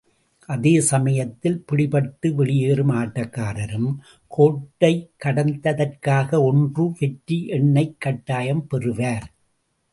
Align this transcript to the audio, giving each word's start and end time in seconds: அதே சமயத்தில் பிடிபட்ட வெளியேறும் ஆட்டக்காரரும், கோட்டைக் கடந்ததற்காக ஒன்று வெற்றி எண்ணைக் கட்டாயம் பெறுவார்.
அதே 0.45 0.79
சமயத்தில் 0.79 1.63
பிடிபட்ட 1.65 2.31
வெளியேறும் 2.31 2.89
ஆட்டக்காரரும், 2.89 3.95
கோட்டைக் 4.27 5.09
கடந்ததற்காக 5.25 6.39
ஒன்று 6.39 6.91
வெற்றி 6.99 7.45
எண்ணைக் 7.47 8.01
கட்டாயம் 8.01 8.67
பெறுவார். 8.67 9.31